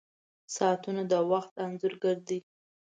[0.55, 2.39] •ساعتونه د وخت انځور ګر دي.